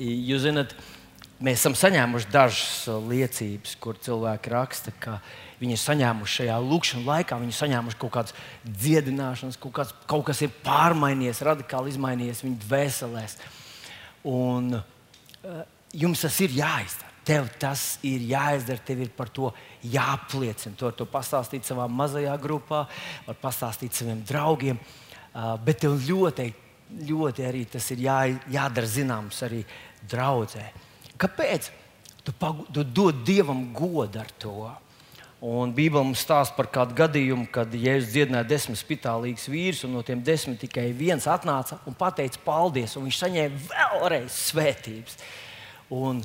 [0.00, 0.72] Jūs zināt,
[1.44, 5.18] mēs esam saņēmuši dažas liecības, kur cilvēki raksta, ka
[5.60, 10.24] viņi ir saņēmuši šajā lūkšanā laikā, viņi ir saņēmuši kaut kādas dziedināšanas, kaut, kāds, kaut
[10.30, 13.36] kas ir pārmainījies, radikāli izmainījies viņu dvēselēs.
[14.30, 15.60] Un, uh,
[15.96, 17.08] jums tas ir jāizdara.
[17.30, 19.50] Tev tas ir jāizdara, tev ir par to
[19.84, 20.72] jāapliecina.
[20.80, 22.86] To, to pastāstīt savā mazajā grupā,
[23.26, 24.80] var pastāstīt saviem draugiem.
[25.30, 26.48] Uh, bet tev ļoti,
[27.06, 28.18] ļoti arī tas ir jā,
[28.50, 29.60] jādara zināms arī
[30.08, 30.64] draudzē.
[31.20, 31.70] Kāpēc?
[32.24, 34.70] Tu, pagu, tu dod Dievam godu ar to.
[35.40, 40.02] Un Bībelē mums stāsta par kādu gadījumu, kad Jēzus dziedināja desmit spitālīgus vīrus, un no
[40.04, 45.16] tiem desmit tikai viens atnāca un teica paldies, un viņš saņēma vēlreiz svētības.
[45.96, 46.20] Un,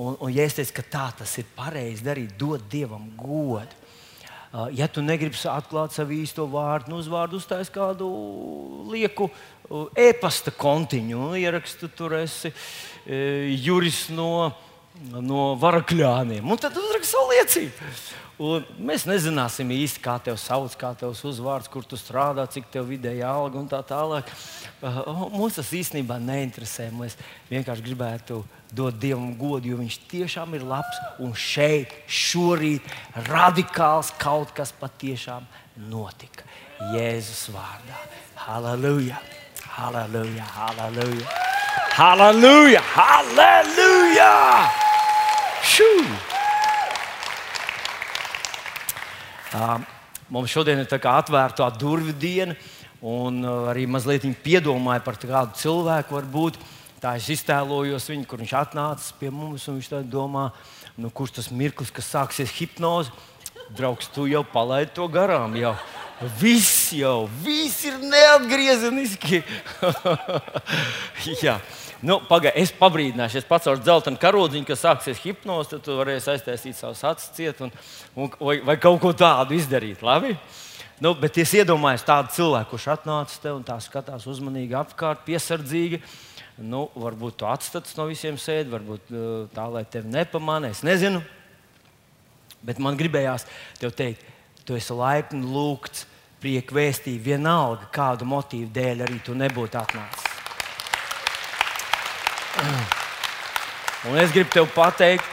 [0.00, 3.83] un, un ja es teicu, ka tā tas ir pareizi darīt, dot Dievam godu.
[4.76, 8.06] Ja tu negribi atklāt savu īsto vārdu, nu, uzvārdu uztais kādu
[8.92, 9.26] lieku
[9.98, 12.52] e-pasta kontiņu, nu, ierakstu tur esi
[13.64, 14.52] juris no,
[15.18, 17.90] no varakļāniem, un tad uzrakst savu liecību.
[18.42, 22.88] Un mēs nezināsim īsti, kā tevi sauc, kā tevs uzvārds, kur tu strādā, cik tev
[22.90, 24.26] vidēja alga un tā tālāk.
[24.82, 26.88] Uh, mums tas īstenībā neinteresē.
[26.98, 27.14] Mēs
[27.52, 28.40] vienkārši gribētu
[28.74, 30.98] dot Dievam godu, jo Viņš tiešām ir labs.
[31.22, 32.82] Un šeit, šorīt,
[33.30, 35.46] radikāls kaut kas patiešām
[35.90, 36.42] notika.
[36.90, 38.02] Jēzus vārdā.
[38.48, 39.22] Halleluja!
[39.78, 40.50] Halleluja!
[40.58, 41.42] Halleluja!
[41.94, 42.82] Halleluja!
[42.98, 44.30] Halleluja!
[45.62, 46.33] Shoo!
[50.34, 52.56] Mums šodien ir atvērta durvju diena,
[53.04, 56.16] un arī mazliet piedomāja par kādu cilvēku.
[56.16, 56.58] Varbūt.
[57.04, 60.46] Tā es iztēlojos viņu, kur viņš atnāca pie mums, un viņš domā,
[60.96, 63.12] nu, kurš tas mirklis, kas sāksies hipnoze.
[63.76, 65.52] Draugs, tu jau palaidi to garām.
[65.60, 65.74] Jau.
[66.40, 69.42] Viss jau, viss ir neatgriezeniski.
[72.04, 76.34] Nu, Pagaidiet, es pabrīdināšu, es pats ar dzeltenu karodziņu, kas sāksies hipnoze, tad tu varēsi
[76.34, 77.72] aiztaisīt savus acis ciet un,
[78.12, 80.02] un, vai, vai kaut ko tādu izdarīt.
[80.04, 80.34] Labi?
[81.00, 86.02] Nu, bet es iedomājos tādu cilvēku, kurš atnācis te un tā skatās uzmanīgi apkārt, piesardzīgi.
[86.60, 89.24] Nu, varbūt tu atstāts no visiem sēdi, varbūt uh,
[89.56, 90.76] tā, lai tevi nepamanītu.
[90.76, 91.24] Es nezinu.
[92.64, 93.48] Bet man gribējās
[93.80, 94.28] te teikt,
[94.68, 96.04] tu esi laipni lūgts,
[96.44, 100.23] prieku vēstīt, vienalga kādu motīvu dēļ arī tu nebūtu atnācis.
[102.54, 105.26] Un es gribu tev pateikt,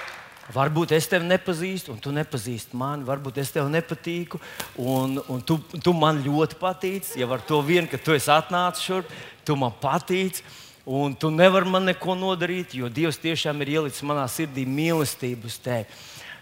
[0.55, 3.05] varbūt es tevi nepazīstu, un tu nepazīsti mani.
[3.05, 4.39] Varbūt es tev nepatīku,
[4.81, 7.11] un, un tu, tu man ļoti patīc.
[7.19, 9.11] Ja ar to vien, ka tu esi atnācis šurp,
[9.45, 10.41] tu man patīc.
[10.81, 15.59] Un tu nevari man neko nodarīt, jo Dievs tiešām ir ielicis manā sirdī mīlestību uz
[15.61, 15.85] tevi.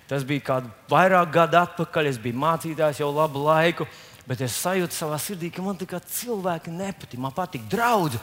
[0.08, 2.08] Tas bija kādu vairāk gadu atpakaļ.
[2.10, 3.86] Es biju mācītājs jau labu laiku,
[4.30, 7.18] bet es sajūtu savā sirdī, ka man tikai cilvēki nepatīk.
[7.22, 8.20] Man patīk draugi.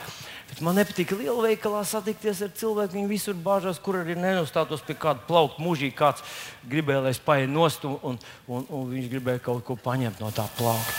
[0.47, 2.95] Bet man nepatīk lielveikalā satikties ar cilvēku.
[2.95, 5.97] Viņi visur bāžās, kur arī nenostātos pie kāda plaukta mūžīgi.
[5.99, 6.23] Kāds
[6.71, 10.31] gribēja, lai es paietu nost, un, un, un, un viņš gribēja kaut ko paņemt no
[10.37, 10.95] tā plaukta.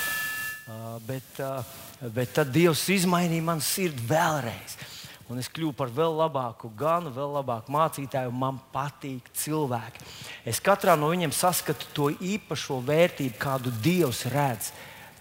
[0.68, 4.76] Uh, bet, uh, bet tad Dievs izmainīja manu sirdi vēlreiz.
[5.32, 8.36] Un es kļuvu par vēl labāku ganu, vēl labāku mācītāju.
[8.36, 10.04] Man patīk cilvēki.
[10.48, 14.72] Es katrā no viņiem saskatu to īpašo vērtību, kādu Dievs redz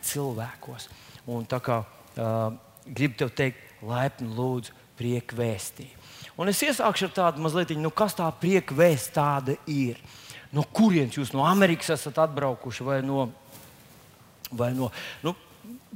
[0.07, 0.89] cilvēkos.
[1.33, 2.51] Un tā kā uh,
[2.87, 5.89] gribu te teikt, laipni lūdzu prieku vēstī.
[6.37, 10.01] Un es iesākšu ar tādu mazliet, nu, kas tā prieka vēsts tāda ir.
[10.55, 13.31] No kurienes jūs no Amerikas esat atbraukuši vai no.
[14.55, 14.93] Vai no
[15.25, 15.35] nu,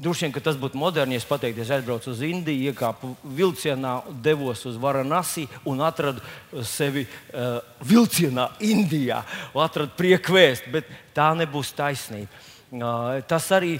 [0.01, 4.63] Droši vien, tas būtu moderni, ja es pateiktu, es aizbraucu uz Indiju, iekāpu vilcienā, devos
[4.67, 6.25] uz Varanasi un atradu
[6.65, 9.21] sevi uh, vilcienā Indijā.
[9.53, 12.33] Atradu prieku vēstu, bet tā nebūs taisnība.
[12.71, 13.77] Tas arī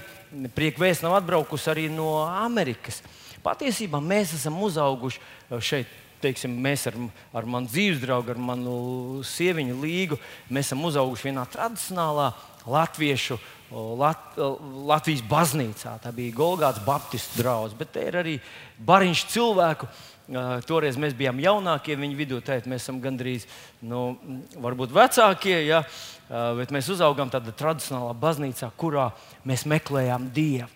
[0.55, 2.99] prieku vēsts nav atbraukusi arī no Amerikas.
[3.43, 5.21] Patiesībā mēs esam uzauguši
[5.63, 5.97] šeit.
[6.21, 6.93] Teiksim, mēs ar,
[7.33, 8.73] ar manu dzīves draugu, ar manu
[9.25, 10.19] sieviņu līgu,
[10.53, 12.27] mēs esam uzauguši vienā tradicionālā
[12.69, 13.39] latviešu,
[13.71, 15.93] Lat, Latvijas baznīcā.
[16.03, 18.33] Tā bija Golgāts Baptistu draugs, bet te ir arī
[18.83, 19.87] bariņš cilvēku.
[20.67, 23.47] Toreiz mēs bijām jaunākie viņu vidū, teikt, mēs esam gandrīz
[23.81, 24.19] nu,
[24.59, 25.81] vecākie, ja,
[26.57, 29.09] bet mēs uzaugām tādā tradicionālā baznīcā, kurā
[29.47, 30.69] mēs meklējām Dievu.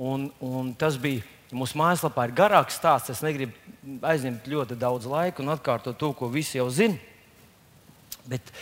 [0.00, 3.10] Un, un tas bija Mūsu mājaslapā ir garāks stāsts.
[3.10, 3.56] Es negribu
[4.06, 6.94] aizņemt ļoti daudz laika un atkārtot to, ko visi jau zina.
[8.30, 8.52] Bet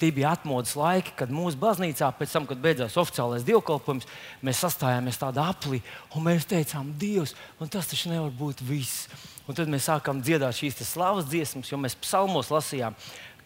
[0.00, 4.08] tie bija atmodas laiki, kad mūsu baznīcā, pēc tam, kad beidzās oficiālais dievkalpojums,
[4.46, 5.82] mēs sastājāmies tādā aplī
[6.14, 7.34] un mēs teicām, Dievs,
[7.66, 9.10] tas taču nevar būt viss.
[9.48, 12.96] Un tad mēs sākām dziedāt šīs slavas dziesmas, jo mēs psalmos lasījām,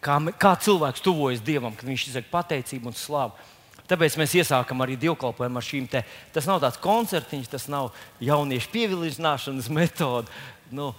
[0.03, 3.49] kā, kā cilvēks tuvojas Dievam, kad viņš izsaka pateicību un slavu.
[3.89, 6.03] Tāpēc mēs iesākam arī dievkalpojumu ar šīm te.
[6.35, 7.91] Tas nav tāds koncertiņš, tas nav
[8.23, 10.31] jauniešu pievilināšanas metode.
[10.73, 10.93] Nu,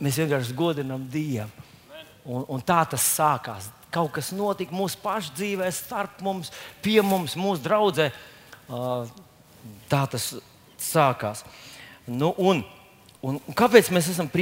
[0.00, 1.50] mēs vienkārši godinām Dievu.
[2.24, 3.68] Un, un tā tas sākās.
[3.92, 6.48] Kaut kas notika mūsu pašu dzīvē, starp mums,
[6.82, 8.08] pie mums, mūsu draudzē.
[9.92, 10.30] Tā tas
[10.80, 11.44] sākās.
[12.08, 12.64] Nu, un,
[13.20, 14.32] un, un kāpēc mēs esam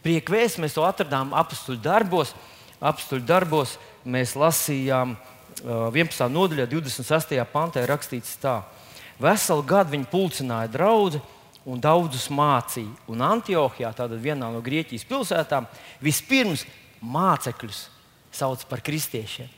[0.00, 0.04] priekvēsts?
[0.04, 2.34] Priekvēsts mēs to atradām apakstuļu darbos.
[2.80, 3.76] Apakstuļu darbos
[4.08, 6.24] mēs lasījām uh, 11.
[6.32, 7.36] nodaļā, 26.
[7.52, 8.62] pantā rakstīts tā.
[9.20, 11.20] Veselu gadu viņi pulcināja draugu
[11.68, 12.88] un daudzus mācīja.
[13.12, 15.68] Un Antiohijā, tātad vienā no Grieķijas pilsētām,
[16.00, 16.64] vispirms
[17.04, 17.88] mācekļus
[18.32, 19.50] sauc par kristiešiem.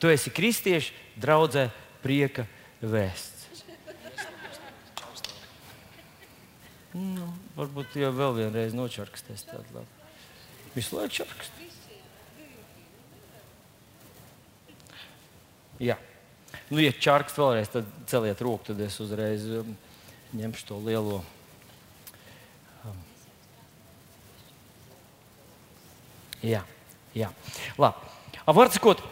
[0.00, 1.68] Tu esi kristieši, draudzē,
[2.00, 2.46] prieka
[2.80, 3.39] vēsts.
[6.96, 9.98] Nu, varbūt jau vēl vienreiz nočarkstēs tādu labu.
[10.74, 11.58] Visu laiku čarkst.
[15.80, 15.96] Jā.
[16.70, 19.76] Nu, ja čarkst vēlreiz, tad celiet roku, tad es uzreiz um,
[20.36, 21.22] ņemšu to lielo
[26.40, 26.62] Jā,
[27.12, 27.28] jā.
[27.76, 28.08] labi.
[28.48, 29.02] Var sakot,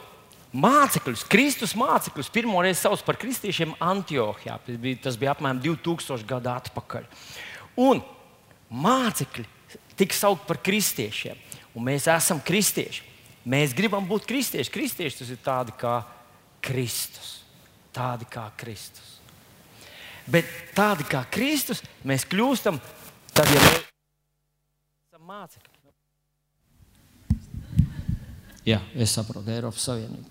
[0.56, 4.56] mācekļus, Kristus mācekļus pirmo reizi sauc par kristiešiem Antiohijā.
[4.64, 7.04] Tas bija, tas bija apmēram 2000 gadu atpakaļ.
[7.78, 8.02] Un
[8.68, 9.44] mācekļi
[9.98, 11.38] tika saukti par kristiešiem.
[11.78, 13.04] Un mēs esam kristieši.
[13.48, 14.72] Mēs gribam būt kristieši.
[14.74, 16.00] Kristieši tas ir tādi kā
[16.64, 17.38] Kristus.
[17.94, 19.16] Tādi kā Kristus.
[20.28, 22.76] Bet tādi kā Kristus mēs kļūstam
[23.32, 23.78] tad, ja mēs
[25.08, 25.78] esam mācekļi.
[28.68, 30.28] Jā, es saprotu, Eiropas Savienība.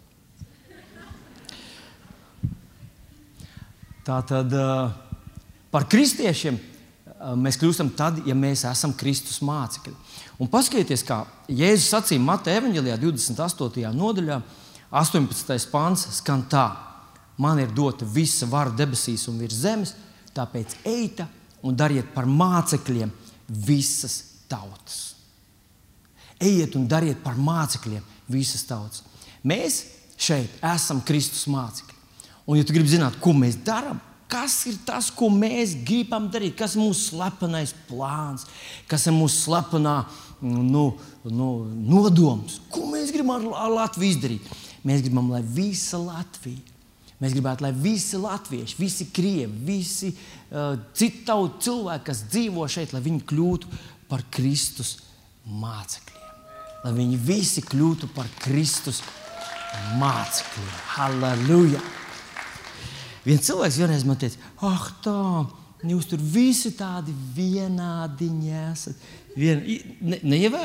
[4.06, 4.54] Tā tad
[5.74, 6.60] par kristiešiem
[7.36, 9.94] mēs kļūstam tad, ja mēs esam Kristus mācekļi.
[10.40, 13.90] Un paskatieties, kā Jēzus sacīja Mateja Evanģelijā, 28.
[13.98, 14.42] nodaļā,
[14.92, 15.58] 18.
[15.72, 16.68] pāns skan tā:
[17.38, 19.94] Man ir dota visa vara debesīs un virs zemes,
[20.38, 21.26] tāpēc ejiet
[21.66, 23.12] un dariet par mācekļiem
[23.48, 25.16] visas tautas.
[26.40, 29.04] Ejiet un dariet par mācekļiem visas tautas.
[29.44, 29.84] Mēs
[30.18, 31.96] šeit esam Kristus mācekļi.
[32.48, 34.00] Un, ja tu gribi zināt, ko mēs darām,
[34.32, 38.48] kas ir tas, ko mēs gribam darīt, kas ir mūsu slepenais plāns,
[38.90, 39.98] kas ir mūsu slepenā
[40.42, 40.88] nu,
[41.26, 41.52] nu,
[41.90, 44.50] nodoms, ko mēs gribam ar Latviju izdarīt.
[44.88, 46.76] Mēs gribam, lai visa Latvija,
[47.22, 52.94] mēs gribētu, lai visi latvieši, visi krievi, visi uh, citu tautu cilvēki, kas dzīvo šeit,
[52.96, 55.00] lai viņi kļūtu par Kristus
[55.48, 56.18] mācekļiem
[56.88, 59.02] lai viņi visi kļūtu par Kristus
[60.00, 60.76] mācekļiem.
[60.96, 61.82] Halleluja!
[63.28, 65.16] Viens cilvēks vienreiz man teica, ah, tā,
[65.88, 69.02] jūs tur visi tādi vienādiņi esat.
[69.38, 69.60] Vien,
[70.02, 70.62] ne, neievē,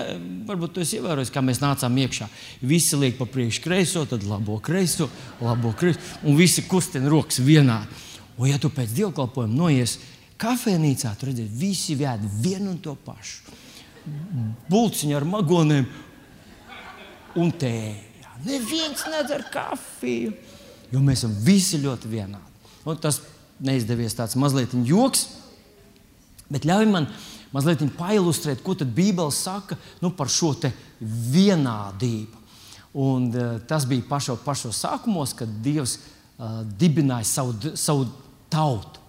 [0.48, 2.28] varbūt jūs ievērojat, kā mēs nācām iekšā.
[2.64, 5.10] Visi liek pa priekšu kreiso, tad labo kreiso,
[5.42, 8.00] labo kreiso, un visi kustina rokas vienādi.
[8.38, 9.98] Un, ja tu pēc dievkalpojuma noies
[10.40, 13.60] kafejnīcā, tur redzēsi, visi vēd vienu un to pašu
[14.70, 15.84] bulciņu ar magoniem
[17.38, 18.08] un tēju.
[18.42, 20.32] Neviens nedzer kafiju,
[20.90, 22.51] jo mēs esam visi ļoti vienādi.
[22.88, 23.20] Un tas
[23.62, 25.26] neizdevies tāds mazliet joks,
[26.50, 27.08] bet ļauj man
[27.54, 30.54] mazliet pailustrēt, ko tad Bībele saka nu, par šo
[31.00, 32.40] vienādību.
[32.92, 38.08] Un, uh, tas bija pašo, pašos sākumos, kad Dievs uh, dibināja savu, savu
[38.52, 39.00] tautu.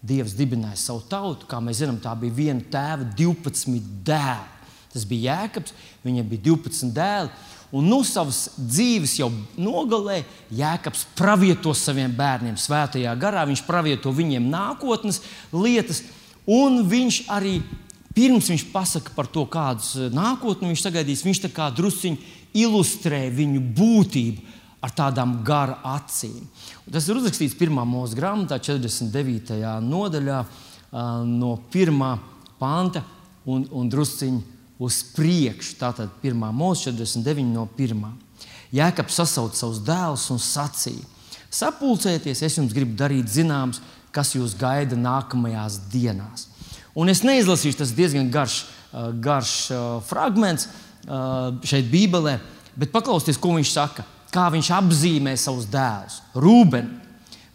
[0.00, 1.48] Dievs dibināja savu tautu.
[1.48, 4.58] Kā mēs zinām, tā bija viena tēva, 12 dēli.
[4.90, 5.72] Tas bija Jēkabs,
[6.04, 7.32] viņam bija 12 dēli.
[7.70, 10.24] Un nu savas dzīves jau nogalē
[10.58, 13.44] Jēkabs pravieto saviem bērniem svētajā garā.
[13.46, 15.20] Viņš pravieto viņiem nākotnes
[15.54, 16.02] lietas,
[16.50, 17.60] un viņš arī
[18.16, 23.62] pirms viņš pasaka par to, kādus nākotni viņš sagaidīs, viņš tā kā drusciņi ilustrē viņu
[23.78, 26.42] būtību ar tādām gara acīm.
[26.86, 27.82] Un tas ir uzrakstīts 1.
[27.86, 29.60] mūža grāmatā, 49.
[29.84, 30.40] nodaļā,
[31.28, 32.00] no 1.
[32.58, 33.04] panta
[33.46, 35.76] un, un drusciņi uz priekšu.
[35.80, 36.44] Tātad 1.
[36.56, 37.46] mūža 49.
[37.52, 38.04] no 1.
[38.74, 41.06] Jēkabs sasauca savus dēlus un sacīja:
[41.50, 43.82] Sapulcēties, es jums gribu darīt zināms,
[44.14, 46.48] kas jūs gaida nākamajās dienās.
[46.98, 48.64] Un es neizlasīšu, tas diezgan garš,
[49.22, 49.52] garš
[50.08, 50.66] fragments
[51.66, 52.40] šeit, Bībelē,
[52.78, 56.20] bet paklausieties, ko viņš saka kā viņš apzīmē savus dēlus.
[56.38, 56.88] Rūben,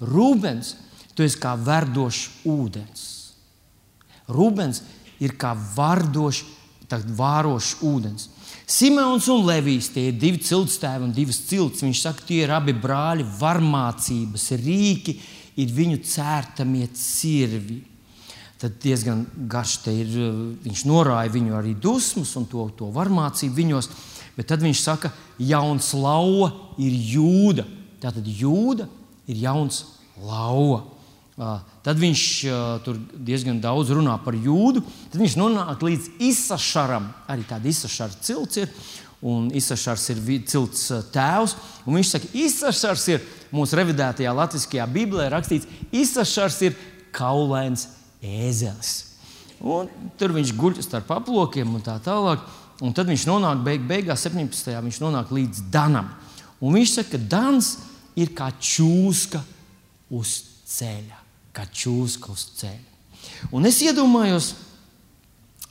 [0.03, 0.75] Rūbens,
[1.15, 3.05] tu esi kā verdošs ūdens.
[4.27, 4.81] Rūbens
[5.23, 6.43] ir kā vardošs,
[6.91, 8.29] vārošs ūdens.
[8.65, 11.83] Simons un Levijs tie ir divi ciltstēvi un divas cilts.
[11.85, 15.19] Viņš saka, tie ir abi brāļi, varmācības rīki,
[15.61, 17.83] ir viņu cērtamie cirvi.
[18.61, 20.15] Tad diezgan garš te ir.
[20.63, 23.91] Viņš norāja viņu arī dusmas un to, to varmācību viņos.
[24.35, 26.49] Bet tad viņš saka, jauns lauva
[26.81, 27.67] ir jūda.
[28.01, 28.89] Tātad jūda
[29.29, 29.83] ir jauns
[30.17, 30.81] lauva.
[31.35, 32.21] Tad viņš
[32.85, 34.85] tur diezgan daudz runā par jūdu.
[35.11, 37.09] Tad viņš nonāk līdz Isašaram.
[37.27, 38.71] Arī tāda Isašara cilts ir.
[39.25, 41.57] Un Isašars ir cilts tēvs.
[41.83, 43.25] Un viņš saka, Isašars ir
[43.55, 46.77] mūsu revidētajā latviskajā Bībelē rakstīts, Isašars ir
[47.15, 47.87] kaulains
[48.23, 48.93] ēzelis.
[49.59, 49.89] Un
[50.19, 52.43] tur viņš guļ starp aplokiem un tā tālāk.
[52.83, 54.71] Un tad viņš nonāk beig, beigās, 17.
[54.87, 56.11] viņš nonāk līdz Danam.
[56.63, 57.75] Un viņš saka, ka Dans
[58.15, 59.43] ir kā čūska
[60.15, 61.24] uz ceļa.
[61.55, 62.93] Kā čūska uz ceļa.
[63.55, 64.53] Un es iedomājos,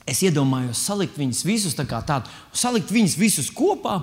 [0.09, 4.01] es iedomājos salikt viņus visus tā kā tādu, salikt viņus visus kopā.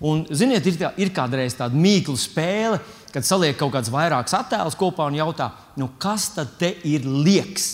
[0.00, 2.80] Un, ziniet, ir, tā, ir kādreiz tāda mīklu spēle,
[3.12, 7.68] kad saliek kaut kāds vairāks attēls kopā un jautā, nu, kas tad ir liekas?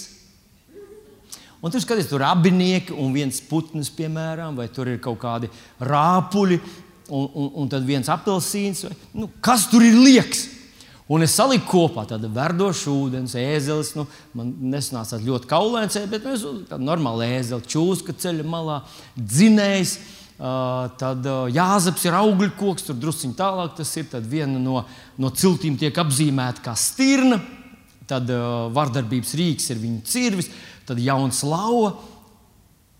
[1.62, 5.48] Un tur skaties, tur ir abinieki un viens putns, piemēram, vai tur ir kaut kādi
[5.82, 6.58] rāpuļi,
[7.08, 8.84] un, un, un viens apelsīns.
[8.86, 10.44] Vai, nu, kas tur ir liekas?
[11.06, 13.92] Un es saliku kopā tādu verdošu ūdeni, ēzelis.
[13.94, 18.80] Nu, man nesanāca ļoti kaulains, bet mēs tam normāli ēzeli, čūska ceļa malā,
[19.16, 19.98] dzinējs.
[20.36, 24.10] Uh, tad uh, jāzaps ir augļu koks, tur druskuļi tālāk tas ir.
[24.28, 24.82] Viena no,
[25.16, 27.38] no ciltīm tiek apzīmēta kā stirna,
[28.10, 30.50] tad uh, vardarbības rīks ir viņa cirvis
[30.86, 31.94] tad jauns lauva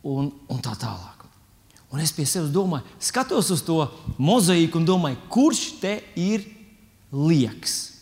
[0.06, 1.26] un, un tā tālāk.
[1.94, 3.78] Un es pie sevis domāju, skatos uz to
[4.18, 6.44] mozaīku un domāju, kurš te ir
[7.14, 7.95] liekas.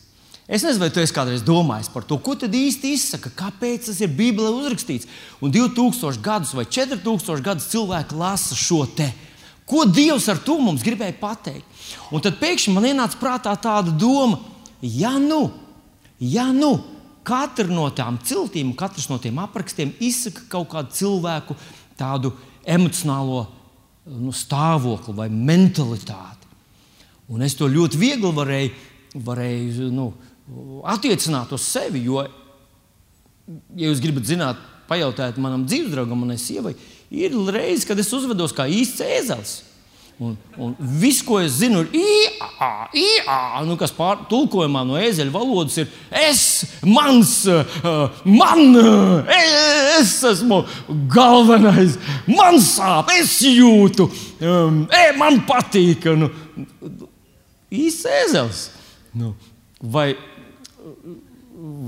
[0.44, 4.00] Es nezinu, vai tu esi kādreiz domājis par to, ko tad īsti izsaka, kāpēc tas
[4.04, 5.08] ir Bībelē uzrakstīts.
[5.40, 9.08] Un 2000 gadus vai 4000 gadus cilvēki lasa šo te.
[9.64, 11.64] Ko Dievs ar to mums gribēja pateikt?
[12.12, 14.42] Un tad pēkšņi man ienāca prātā tāda doma,
[14.84, 15.46] ja nu,
[16.20, 16.74] ja nu
[17.24, 21.56] katra no tām ciltīm, katrs no tiem aprakstiem izsaka kaut kādu cilvēku
[21.96, 22.34] tādu
[22.68, 23.46] emocionālo
[24.04, 26.52] nu, stāvokli vai mentalitāti.
[27.32, 28.72] Un es to ļoti viegli varēju,
[29.24, 30.10] varēju nu,
[30.94, 32.04] attiecināt uz sevi.
[32.08, 32.24] Jo,
[33.76, 36.74] ja jūs gribat zināt, pajautājiet manam dzīvesdraugam, manai sievai,
[37.14, 39.54] ir reizes, kad es uzvedos kā īsts ēzelis.
[40.22, 45.32] Un, un viss, ko es zinu, ir īā, īā, nu, kas pār, tulkojumā no ezeļa
[45.34, 46.44] valodas ir es,
[46.86, 48.78] mans, uh, man,
[49.34, 50.60] es esmu
[51.10, 51.98] galvenais,
[52.30, 54.06] man sāp, es jūtu,
[54.38, 56.06] e, man patīk.
[56.14, 56.30] Nu,
[57.74, 58.62] īsts ezels.
[59.18, 59.32] Nu,
[59.82, 60.12] vai,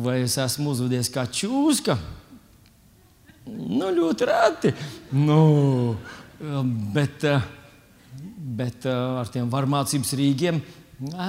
[0.05, 1.97] vai es esmu uzvedies kā čūska?
[3.47, 4.73] Nu, ļoti reti.
[5.15, 5.97] Nu,
[6.95, 7.27] bet,
[8.59, 10.61] bet ar tiem varmācības rīkiem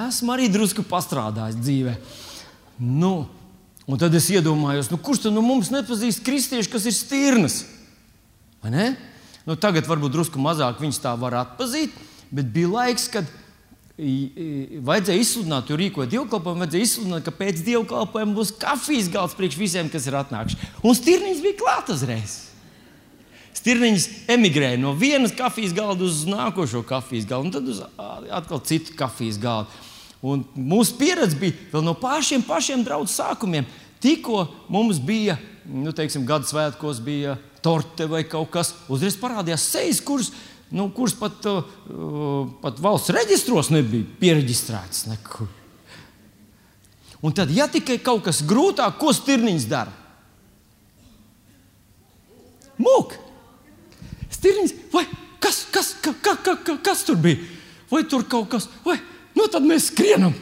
[0.07, 1.95] esmu arī drusku pastrādājis dzīvē.
[2.81, 3.27] Nu,
[3.85, 7.61] un tad es iedomājos, nu, kurš no mums nepazīst kristiešu, kas ir stirnas?
[9.47, 11.93] Nu, tagad varbūt drusku mazāk viņus tā var atpazīt,
[12.33, 13.29] bet bija laiks, kad
[13.97, 19.89] vajadzēja izsludināt, jo rīkot dievkalpojumu, vajadzēja izsludināt, ka pēc dievkalpojuma būs kafijas galds priekš visiem,
[19.89, 20.59] kas ir atnākuši.
[20.85, 22.43] Un stirnīs bija klāta uzreiz.
[23.57, 28.93] Stirniņš emigrēja no vienas kafijas galda uz nākošo kafijas galdu, un tad uz atkal citu
[28.99, 29.73] kafijas galdu.
[30.21, 33.65] Un mūsu pieredze bija vēl no pašiem, pašiem draugu sākumiem.
[34.01, 39.99] Tikko mums bija, nu, teiksim, gada svētkos bija torte vai kaut kas, uzreiz parādījās sejas,
[40.03, 40.31] kuras,
[40.71, 45.51] nu, kuras pat, uh, pat valsts reģistros nebija pieregistrētas nekur.
[47.25, 49.91] Un tad, ja tikai kaut kas grūtāk, ko stirniņš dara?
[52.77, 53.17] Mūk!
[54.37, 55.03] Stirniņš, vai
[55.43, 57.41] kas, kas, ka, ka, ka, ka, kas tur bija?
[57.89, 58.99] Vai tur kaut kas, vai
[59.35, 60.35] nu tad mēs skrienam.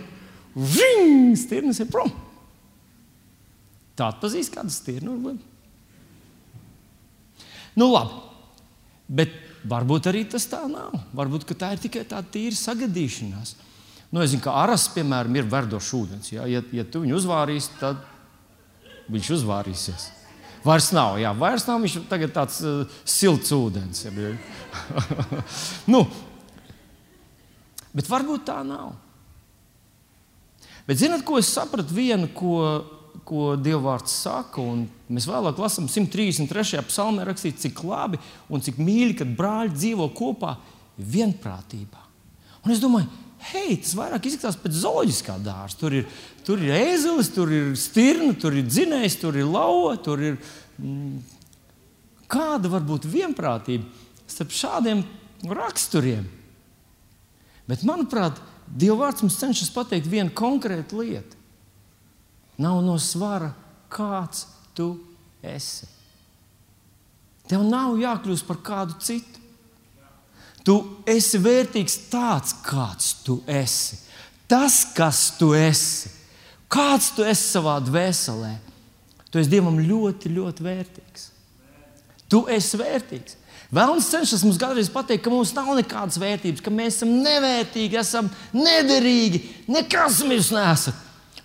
[0.55, 2.11] Ving, stirnis ir prom.
[3.95, 5.15] Tā atpazīst kādu stirnu.
[7.75, 8.21] Nu, labi.
[9.05, 9.33] Bet
[9.69, 10.95] varbūt arī tas tā nav.
[11.15, 13.55] Varbūt tā ir tikai tāda tīra sagadīšanās.
[14.13, 16.31] Nu, es zinu, ka aras, piemēram, ir verdošs ūdens.
[16.31, 17.99] Ja, ja, ja tu viņu uzvārīsi, tad
[19.11, 20.05] viņš uzvārīsies.
[20.65, 21.81] Vairs nav, jā, vairs nav.
[21.83, 24.05] Viņš tagad tāds uh, silts ūdens.
[24.07, 24.13] Ja,
[25.93, 26.05] nu,
[27.93, 28.95] bet varbūt tā nav.
[30.85, 31.93] Bet zināt, ko es sapratu?
[31.97, 32.55] Vienu, ko,
[33.27, 34.63] ko Dievvvārds saka,
[35.07, 36.81] mēs vēlāk lasām 133.
[36.89, 38.19] psalmē, rakstīts, cik labi
[38.49, 40.55] un cik mīļi, kad brāļi dzīvo kopā
[40.97, 42.01] vienprātībā.
[42.65, 43.09] Un es domāju,
[43.51, 45.77] hei, tas vairāk izskatās pēc zooloģiskā dārza.
[45.79, 46.07] Tur ir,
[46.47, 49.93] tur ir ēzelis, tur ir stirna, tur ir dzinējs, tur ir lauva.
[50.01, 50.39] Tur ir,
[50.79, 51.19] mm,
[52.31, 53.85] kāda var būt vienprātība
[54.25, 55.05] starp šādiem
[55.45, 56.25] raksturiem?
[57.69, 61.34] Bet, manuprāt, Dieva vārds mums cenšas pateikt vienu konkrētu lietu.
[62.61, 63.51] Nav no svara,
[63.91, 64.45] kāds
[64.77, 64.93] tu
[65.43, 65.87] esi.
[67.49, 69.43] Tev nav jākļūst par kādu citu.
[70.65, 73.99] Tu esi vērtīgs tāds, kāds tu esi.
[74.49, 76.09] Tas, kas tu esi,
[76.71, 78.55] Kāds tu esi savā dvēselē?
[79.29, 81.25] Tu esi Dievam ļoti, ļoti vērtīgs.
[82.31, 83.37] Tu esi vērtīgs.
[83.75, 88.29] Vēlams cenšas mums kādreiz pateikt, ka mums nav nekādas vērtības, ka mēs esam nevērtīgi, esam
[88.55, 90.95] nederīgi, nekas mēs neesam.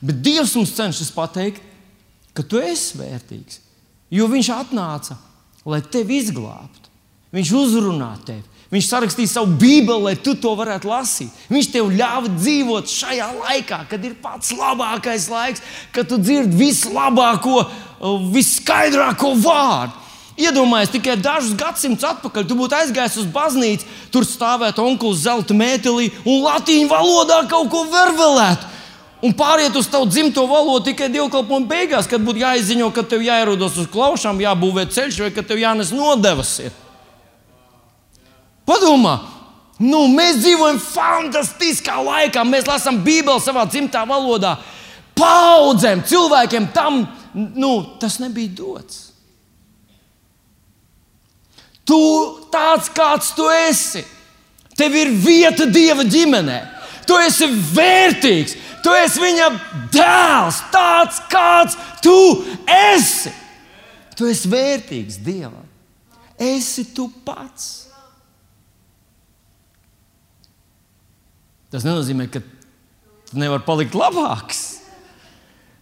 [0.00, 1.60] Bet Dievs mums cenšas pateikt,
[2.36, 3.60] ka tu esi vērtīgs.
[4.10, 5.18] Jo Viņš atnāca,
[5.68, 6.88] lai tevi izglābtu.
[7.34, 8.46] Viņš uzrunā tevi.
[8.70, 11.30] Viņš sarakstīja savu Bībeli, lai tu to varētu lasīt.
[11.50, 15.62] Viņš tev ļāva dzīvot šajā laikā, kad ir pats labākais laiks,
[15.94, 17.64] kad tu dzirdi vislabāko,
[18.30, 19.98] viskaidrāko vārdu.
[20.40, 26.08] Iedomājieties, tikai dažus gadsimtus atpakaļ tu būtu aizgājis uz baznīcu, tur stāvētu onkls zelta mētelī
[26.22, 28.70] un latīņu valodā kaut ko vervelētu.
[29.20, 33.76] Un pāriet uz tavu dzimto valodu tikai dievkalpojuma beigās, kad būtu jāizziņo, ka tev jāierodas
[33.82, 36.54] uz klaušām, jābūvē ceļš vai ka tev jānes nodevas.
[36.64, 36.72] Ir.
[38.64, 39.18] Padomā,
[39.82, 42.46] nu, mēs dzīvojam fantastiskā laikā.
[42.48, 44.54] Mēs lasām Bībeli savā dzimtā valodā.
[45.20, 47.02] Paudzēm, cilvēkiem tam
[47.34, 49.10] nu, tas nebija dots.
[51.84, 52.00] Tu
[52.54, 54.06] tāds, kāds tu esi.
[54.78, 56.79] Tev ir vieta Dieva ģimenē.
[57.10, 58.54] Tu esi vērtīgs.
[58.84, 59.48] Tu esi viņa
[59.92, 61.74] dēls, tāds kāds
[62.04, 62.14] tu
[62.70, 63.32] esi.
[64.14, 65.66] Tu esi vērtīgs Dievam.
[66.40, 67.90] Esi tu pats.
[71.70, 74.62] Tas nenozīmē, ka tu nevari palikt labāks.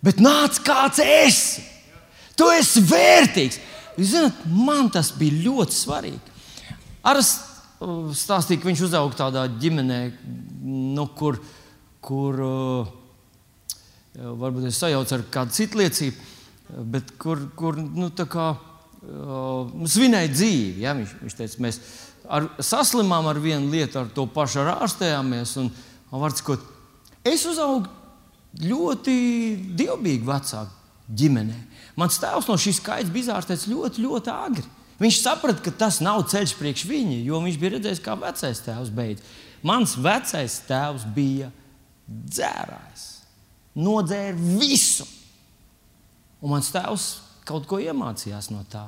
[0.05, 1.65] Bet nāc, kāds esi.
[2.39, 3.61] Tu esi vērtīgs.
[3.99, 6.37] Jūs zināt, man tas bija ļoti svarīgi.
[7.09, 9.99] Ar uh, stāstīju, ka viņš uzauga tādā ģimenē,
[10.69, 11.41] nu, kur,
[12.05, 12.91] kur uh,
[14.15, 16.33] varbūt es sajaucu ar kādu citu liecību,
[16.93, 20.85] bet kur, kur nu, kā, uh, svinēja dzīvi.
[20.85, 20.97] Ja?
[20.99, 21.81] Viņš, viņš teica, mēs
[22.29, 25.55] ar, saslimām ar vienu lietu, ar to pašu ārstējāmies.
[25.63, 25.71] Un,
[26.13, 26.65] un cikot,
[27.27, 27.89] es uzaugu
[28.65, 29.15] ļoti
[29.79, 31.59] dievbijīgu vecāku ģimenē.
[31.99, 34.67] Mans tēvs no šīs skaits bija izārstēts ļoti, ļoti agri.
[34.99, 38.91] Viņš saprata, ka tas nav ceļš priekš viņa, jo viņš bija redzējis, kā vecais tēvs
[38.95, 39.37] beidz.
[39.67, 41.51] Mans vecais tēvs bija
[42.09, 43.07] dzērājs,
[43.79, 45.07] nodzēra visu.
[46.39, 47.09] Un mans tēvs
[47.49, 48.87] kaut ko iemācījās no tā.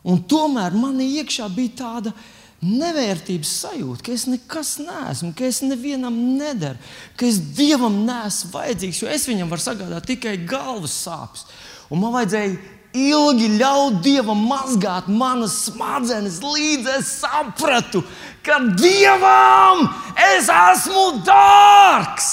[0.00, 2.12] Un tomēr manī iekšā bija tāda
[2.60, 6.80] nevērtības sajūta, ka es nekas neesmu, ka es nevienam nedaru,
[7.16, 11.46] ka es dievam neesmu vajadzīgs, jo es viņam varu sagādāt tikai galvas sāpes.
[11.88, 18.02] Un man vajadzēja ilgi ļaut dievam mazgāt manas smadzenes, līdz es sapratu,
[18.42, 19.86] ka dievam
[20.34, 22.30] es esmu dārgs.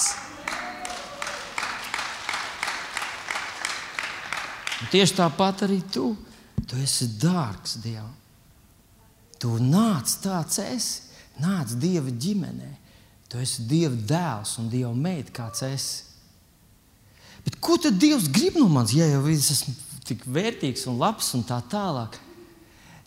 [4.78, 6.14] Un tieši tāpat arī tu.
[6.68, 8.12] Tu esi dārgs Dievam.
[9.40, 11.02] Tu nāc tāds esi,
[11.40, 12.70] nāc Dieva ģimenē.
[13.32, 16.04] Tu esi Dieva dēls un Dieva meita, kāds esi.
[17.46, 19.76] Bet ko tad Dievs grib no manis, ja jau es esmu
[20.08, 22.18] tik vērtīgs un labs un tā tālāk?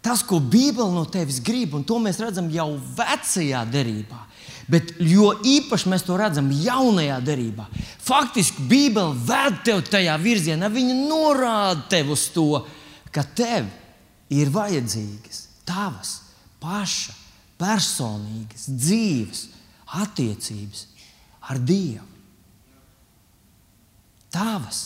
[0.00, 4.20] Tas, ko Bībele no tevis grib, un to mēs redzam jau vecajā derībā,
[4.70, 7.66] bet jo īpaši mēs to redzam jaunajā derībā.
[8.00, 12.62] Faktiski Bībele ved tevi tajā virzienā, viņa norāda tev uz to,
[13.12, 13.68] ka tev
[14.32, 16.14] ir vajadzīgas tavas
[16.62, 17.16] paša
[17.60, 19.42] personīgas dzīves
[20.00, 20.86] attiecības
[21.50, 22.06] ar Dievu.
[24.30, 24.84] Tavas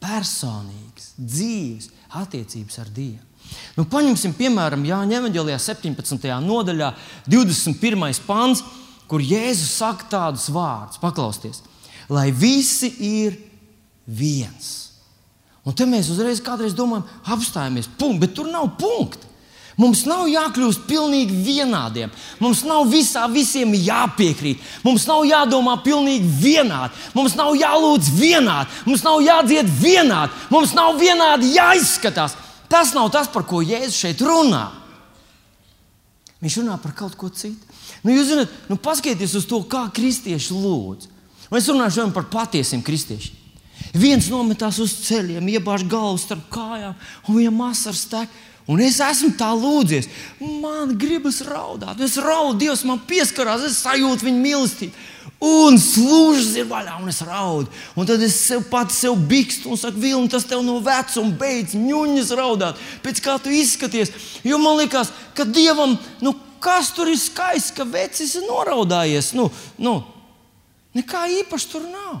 [0.00, 3.26] personīgas dzīves attiecības ar Dievu.
[3.74, 6.28] Nu, paņemsim, piemēram, Jāņa Evanģelijā 17.
[6.44, 6.90] nodaļā,
[7.30, 8.20] 21.
[8.26, 8.62] pāns,
[9.10, 11.64] kur Jēzus saka tādus vārdus: Paklausieties,
[12.12, 13.40] lai visi ir
[14.06, 14.90] viens.
[15.66, 16.40] Un te mēs uzreiz
[16.74, 19.29] domājam, apstājamies, punkts, bet tur nav punkta.
[19.80, 22.10] Mums nav jākļūst pilnīgi vienādiem.
[22.42, 24.60] Mums nav visā visiem jāpiekrīt.
[24.84, 26.92] Mums nav jādomā pilnīgi vienādi.
[27.16, 28.82] Mums nav jālūdz vienādi.
[28.84, 30.36] Mums nav jādzied vienādi.
[30.52, 32.36] Mums nav vienādi jāizskatās.
[32.70, 34.66] Tas nav tas, par ko Jēzus šeit runā.
[36.44, 37.66] Viņš runā par kaut ko citu.
[38.04, 41.08] Nu, jūs zināt, nu, paskatieties uz to, kā kristieši lūdz.
[41.50, 43.36] Un es runāšu par patiesiem kristiešiem.
[43.96, 46.94] Viens nometās uz ceļiem, iebāž galvu starp kājām,
[47.26, 48.38] un viņam asars tek.
[48.70, 50.06] Un es esmu tā lūdzies.
[50.62, 51.98] Man gribas raudāt.
[52.04, 55.08] Es raudu, Dievs man pieskarās, es sajūtu viņa mīlestību.
[55.40, 57.70] Un slūžas ir vaļā, un es raudu.
[57.96, 61.72] Un tad es sev pats sev bikstu un saku, Vilni, tas tev no vecuma beidz
[61.80, 62.80] ņuņas raudāt.
[63.02, 64.12] Pēc kā tu izskaties.
[64.44, 69.32] Jo man liekas, ka Dievam, nu, kas tur ir skaists, ka vecis ir noraudājies.
[69.38, 69.48] Nu,
[69.80, 69.96] nu,
[70.94, 72.20] nekā īpaši tur nav.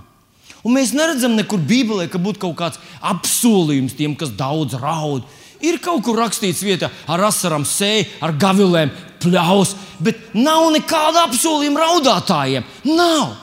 [0.64, 5.28] Un mēs neredzam nekur Bībelē, ka būtu kaut kāds apsolījums tiem, kas daudz raud.
[5.66, 11.84] Ir kaut kur rakstīts vietā ar asarām sēju, ar gavilēm pļaus, bet nav nekāda apsolījuma
[11.84, 12.66] raudātājiem.
[12.88, 13.36] Nav!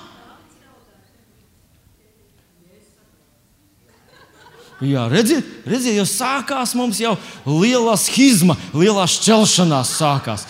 [4.78, 7.16] Jā, redziet, redziet, jau sākās mums jau
[7.50, 10.44] liela schizma, lielā šķelšanās sākās.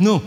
[0.00, 0.22] Nu,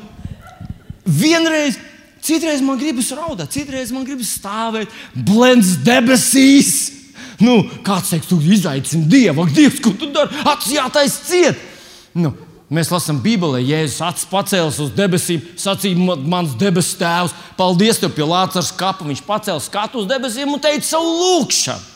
[1.10, 1.80] vienreiz,
[2.22, 7.01] citreiz man gribas raudāt, citreiz man gribas stāvēt, blends debesīs.
[7.42, 10.42] Nu, kāds teiks, tu izaicini Dievu, ak, Dievs, ko tu dari?
[10.54, 11.68] Acis jātais ciet!
[12.14, 12.34] Nu,
[12.72, 18.24] Mēs lasām Bībelē, Jēzus acis pacēlis uz debesīm, sacīja, mans debesu tēvs, paldies tev pie
[18.24, 19.04] Lācis skatu.
[19.10, 21.90] Viņš pacēla skatu uz debesīm un teica savu lūgšanu.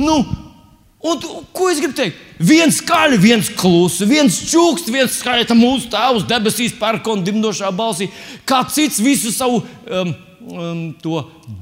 [0.00, 0.14] Nu,
[1.04, 2.22] un, ko es gribu teikt?
[2.40, 8.08] Viens skaļi, viens klusi, viens čūks, viens skaļi tam mūsu tēvs debesīs, pērkona dimdošā balsī,
[8.48, 10.16] kā cits visu savu um,
[10.56, 10.82] um,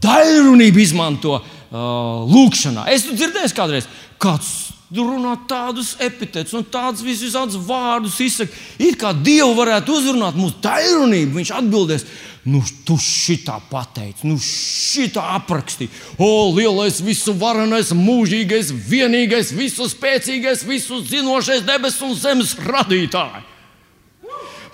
[0.06, 1.40] daļrunību izmanto
[1.74, 2.86] uh, lūkšanā.
[2.94, 3.88] Es dzirdēju kādreiz,
[4.22, 4.52] kāds
[4.94, 8.52] runā tādus epitetus un tādus visādus vārdus izsaka.
[8.78, 12.06] It kā Dievu varētu uzrunāt mūsu daļrunību, viņš atbildēs.
[12.44, 15.88] Nu, tu šitā pateici, nu, šitā aprakstīji.
[16.20, 23.48] O, lielais, visu varenais, mūžīgais, vienīgais, visu spēcīgais, visu zinošais debesu un zemes radītājs.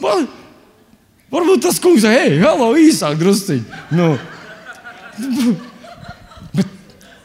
[0.03, 0.27] Man,
[1.31, 3.81] varbūt tas kungs ir, hei, hello, īsāk drusciņi.
[3.95, 4.17] Nu,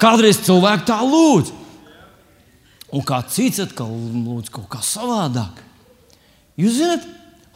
[0.02, 1.52] kādreiz cilvēki tā lūdz.
[2.96, 5.60] Un kā cits atkal lūdz kaut kā savādāk.
[6.60, 7.04] Jūs zināt,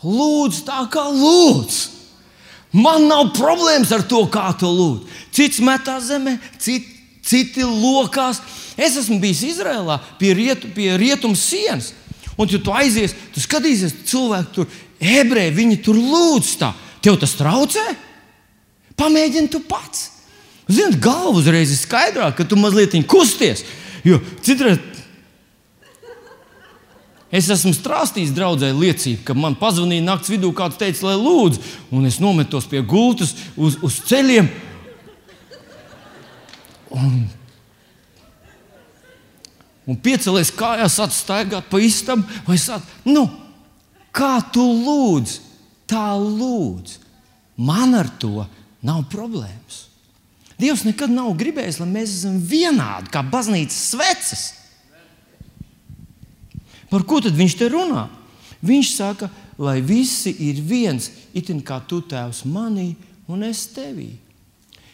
[0.03, 1.97] lūdzu tā kā lūdzu.
[2.75, 5.07] Man nav problēmas ar to, kā to lūdzu.
[5.33, 6.85] Cits metā zemē, cit,
[7.25, 8.43] citi lokās.
[8.79, 11.93] Es esmu bijis Izrēlā pie, rietu, pie rietumu sienas.
[12.39, 16.71] Un, ja tu aizies, tu skatīsies, cilvēki tur, ebreji, viņi tur lūdz tā.
[17.03, 17.83] Tev tas traucē?
[18.99, 20.18] Pamēģini tu pats.
[20.69, 23.65] Zini, galva uzreiz ir skaidrāk, ka tu mazliet kusties.
[24.05, 24.79] Jo citreiz
[27.29, 31.61] Es esmu strāstījis draudzē liecību, ka man pazvanīja naktas vidū, kāds teica, lai lūdzu,
[31.93, 34.49] un es nometos pie gultas uz, uz ceļiem.
[36.97, 37.19] Un,
[39.85, 43.27] un piecelies kājās, atstaigāt pa istabu, vai sāk, nu,
[44.09, 45.37] kā tu lūdz,
[45.89, 46.97] tā lūdz.
[47.61, 48.47] Man ar to
[48.81, 49.88] nav problēmas.
[50.59, 54.45] Dievs nekad nav gribējis, lai mēs esam vienādi kā baznīcas sveces.
[56.89, 58.07] Par ko tad viņš te runā?
[58.65, 59.29] Viņš saka,
[59.61, 62.91] lai visi ir viens, itin kā tu tēvs manī
[63.31, 64.09] un es tevī.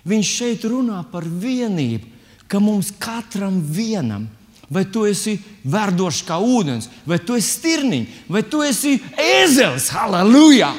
[0.06, 2.12] Viņš šeit runā par vienību,
[2.46, 4.28] ka mums katram vienam,
[4.70, 10.76] vai tu esi verdošs kā ūdens, vai tu esi stirniņš, vai tu esi ēzelis, halleluja!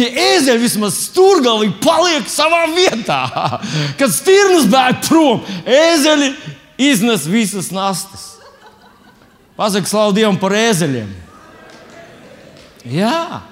[0.00, 3.18] Tie ēzeļi vismaz stūrgalīgi paliek savā vietā.
[4.00, 6.30] Kad stirnas bēg prom, ēzeļi
[6.80, 8.22] iznes visas nastas.
[9.58, 11.10] Pasaka, slavu Dievam par ēzeļiem.
[12.88, 13.42] Jā,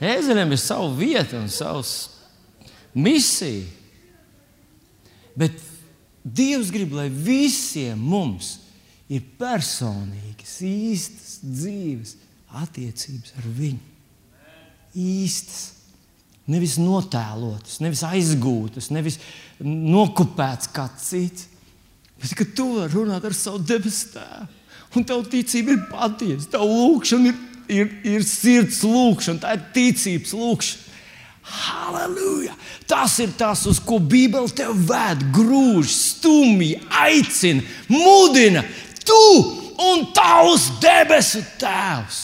[0.00, 1.92] ēzeļiem ir sava vieta un savs
[2.96, 3.68] misija.
[5.36, 5.60] Bet
[6.24, 8.54] Dievs grib, lai visiem mums
[9.12, 12.16] ir personīgas, īstas dzīves
[12.64, 13.89] attiecības ar viņu.
[14.96, 15.76] Īstas.
[16.50, 19.20] Nevis notēlotas, nevis aizgūtas, nevis
[19.62, 21.46] nokopētas kā cits.
[22.20, 24.48] Bet ka tu vari runāt ar savu debesu tēvu
[24.96, 26.48] un tava ticība ir patiesa.
[26.56, 30.86] Tava lūkšana ir, ir, ir sirds lūkšana, tā ir ticības lūkšana.
[31.50, 32.54] Halleluja!
[32.86, 38.62] Tas ir tas, uz ko Bībele te ved, grūž, stumj, aicina, mudina.
[39.06, 39.22] Tu
[39.80, 42.20] un tavs debesu tēvs.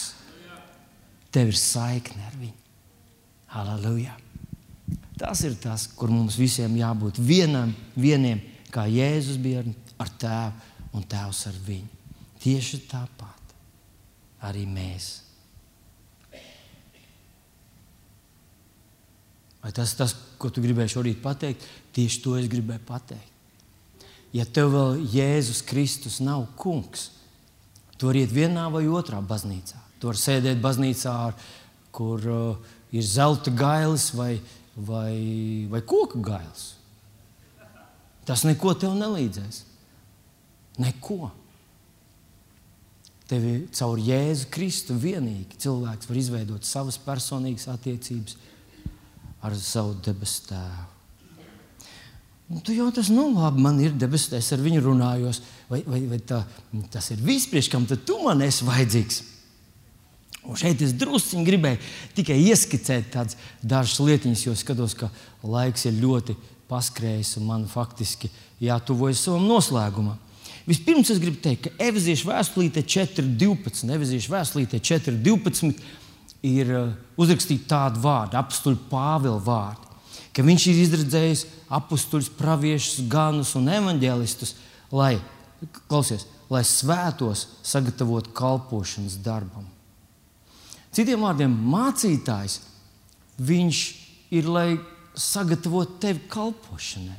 [1.35, 2.26] Tev ir saikne.
[3.57, 4.13] Halleluja!
[5.17, 9.63] Tas ir tas, kur mums visiem jābūt vienam, vieniem, kā Jēzus bija
[9.97, 11.89] ar tēvu un tēvs ar viņu.
[12.43, 13.55] Tieši tāpat
[14.45, 15.09] arī mēs.
[19.65, 21.65] Vai tas ir tas, ko tu gribēji šorīt pateikt?
[21.97, 23.33] Tieši to es gribēju pateikt.
[24.37, 27.09] Ja tev vēl Jēzus Kristus nav kungs,
[27.97, 29.81] tu vari iet vienā vai otrā baznīcā.
[29.97, 31.17] Tu vari sēdēt baznīcā,
[31.97, 34.37] kur uh, ir zelta gailis vai,
[34.77, 36.73] vai, vai koka gailis.
[38.27, 39.63] Tas neko tev nelīdzēs.
[40.83, 41.31] Neko.
[43.27, 48.37] Tevi caur Jēzu Kristu vienīgi cilvēks var izveidot savas personīgas attiecības
[49.47, 50.93] ar savu debesu tēvu.
[52.47, 55.41] Un tu jau tas, nu, labi, man ir debesis, es ar viņu runājos.
[55.67, 56.45] Vai, vai, vai tā,
[56.95, 59.23] tas ir priekš kam tu man esi vajadzīgs?
[60.47, 61.81] Un šeit es druskuļi gribēju
[62.17, 65.11] tikai ieskicēt tādas dažas lietiņas, jo skatos, ka
[65.43, 66.37] laiks ir ļoti
[66.71, 68.31] paskrējis un man faktiski
[68.63, 70.19] jātuvojas savam noslēgumam.
[70.67, 73.87] Vispirms es gribu teikt, ka Efeziešu vēstulīte 4.12.
[73.97, 75.77] Efeziešu vēstulīte 4.12.
[76.47, 76.89] ir uh,
[77.23, 79.95] uzrakstīti tādi vārdi, apstuļu Pāvila vārdi,
[80.35, 81.45] ka viņš ir izredzējis
[81.79, 84.57] apstuļus, praviešus, ganus un evaņģēlistus,
[84.91, 85.15] lai,
[85.87, 89.76] klausies, lai svētos sagatavotu kalpošanas darbam.
[90.97, 92.61] Citiem vārdiem, mācītājs,
[93.45, 93.81] viņš
[94.33, 94.69] ir, lai
[95.17, 97.19] sagatavotu tevi kalpošanai.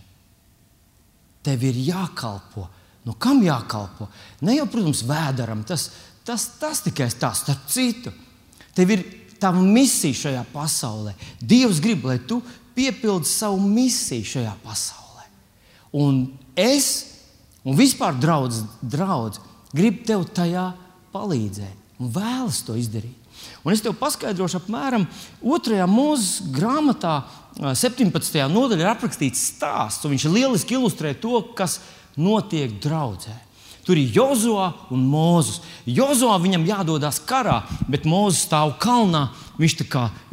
[1.45, 2.65] Tev ir jākalpo.
[3.05, 4.09] Nu, kam jākalpo?
[4.43, 5.91] Ne jau, protams, vēderam, tas,
[6.25, 8.11] tas, tas tikai tā, starp citu.
[8.75, 9.05] Tev ir
[9.39, 11.13] tava misija šajā pasaulē.
[11.39, 12.41] Dievs grib, lai tu
[12.75, 15.29] piepildi savu misiju šajā pasaulē.
[16.01, 16.25] Un
[16.57, 16.89] es,
[17.61, 19.39] un vispār draudz, draudz
[19.77, 20.71] grib tev tajā
[21.13, 23.26] palīdzēt un vēlas to izdarīt.
[23.65, 25.07] Un es tev paskaidrošu, apmēram
[25.43, 25.81] 2.
[25.91, 27.17] mūža grāmatā,
[27.57, 28.37] 17.
[28.53, 30.05] nodaļā, ir aprakstīts stāsts.
[30.07, 31.79] Viņš lieliski ilustrē to, kas
[32.17, 33.33] notiek draudzē.
[33.87, 35.61] Tur ir Jozua un Mozus.
[35.87, 39.29] Jozua viņam jādodas karā, bet Mozus stāv kalnā.
[39.57, 39.75] Viņš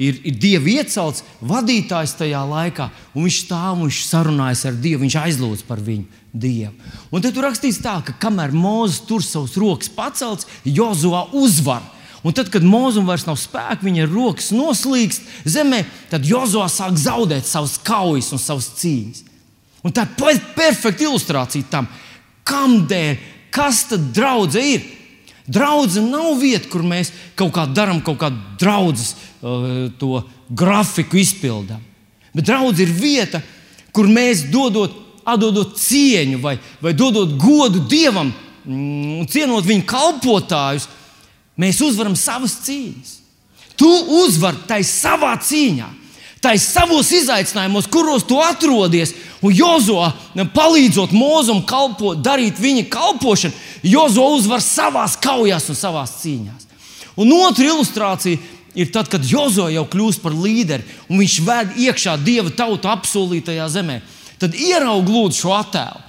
[0.02, 5.04] ir, ir Dieva iecelts vadītājs tajā laikā, un viņš stāv un viņš sarunājas ar Dievu.
[5.04, 6.74] Viņš aizlūdz par viņu Dievu.
[7.14, 11.86] Un tad tur rakstīts tā, ka kamēr Mozus tur savus rokas pacelts, Jozua uzvar.
[12.24, 17.44] Un tad, kad mūzum vairs nav spēka, viņa rokas noslīkst zemē, tad Jozua sāk zaudēt
[17.44, 19.24] savas kaujas un savas cīņas.
[19.84, 21.88] Un tā ir perfekta ilustrācija tam,
[22.48, 23.18] kādēļ,
[23.52, 24.86] kas tad draudzē ir.
[25.44, 29.12] Draudzene nav vieta, kur mēs kaut kā darām, kaut kādu draudzes
[29.44, 31.82] uh, grafiku izpildām.
[32.32, 33.42] Bet draudzene ir vieta,
[33.92, 34.96] kur mēs dodot,
[35.28, 40.88] atdodot cieņu vai, vai dodot godu Dievam mm, cienot viņa kalpotājus,
[41.60, 43.20] Mēs uzvaram savas cīņas.
[43.78, 43.90] Tu
[44.22, 45.86] uzvari tai savā cīņā,
[46.42, 49.14] tai savos izaicinājumos, kuros tu atrodies.
[49.44, 50.00] Un Jozo
[50.54, 56.70] palīdzot Mozum kalpot, darīt viņa kalpošanu, Jozo uzvar savās kaujās un savās cīņās.
[57.20, 58.38] Un otra ilustrācija
[58.74, 63.68] ir tad, kad Jozo jau kļūst par līderi un viņš ved iekšā dieva tautu apsolītajā
[63.76, 64.00] zemē.
[64.40, 66.00] Tad ieraug lūdzu šo attēlu.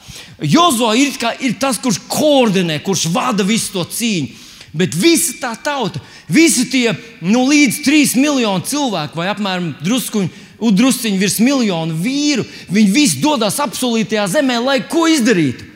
[0.42, 1.14] Jozo ir,
[1.46, 4.45] ir tas, kurš koordinē, kurš vada visu to cīņu.
[4.76, 6.90] Bet visa tā tauta, visi tie
[7.24, 10.28] nu, līdz 3 miljoni cilvēku, vai apmēram druskuņi,
[10.60, 12.44] druskuņi virs miljonu vīru,
[12.76, 15.72] viņi visi dodas apsolītajā zemē, lai ko izdarītu?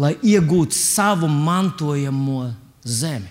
[0.00, 2.48] Lai iegūtu savu mantojamo
[2.82, 3.30] zemi,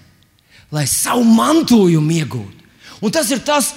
[0.72, 2.68] lai savu mantojumu iegūtu.
[3.04, 3.74] Un tas ir tas,